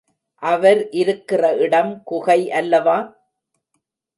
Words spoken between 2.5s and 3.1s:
அல்லவா?